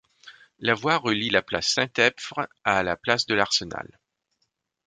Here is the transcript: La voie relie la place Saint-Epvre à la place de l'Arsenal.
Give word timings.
La 0.57 0.73
voie 0.73 0.97
relie 0.97 1.29
la 1.29 1.43
place 1.43 1.67
Saint-Epvre 1.73 2.47
à 2.63 2.81
la 2.81 2.97
place 2.97 3.27
de 3.27 3.35
l'Arsenal. 3.35 3.99